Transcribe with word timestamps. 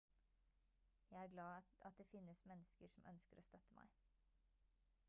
jeg 1.11 1.23
er 1.23 1.27
glad 1.27 1.61
at 1.81 1.97
det 1.97 2.05
finnes 2.07 2.43
mennesker 2.53 2.89
som 2.95 3.07
ønsker 3.13 3.39
å 3.43 3.47
støtte 3.51 3.79
meg 3.81 3.97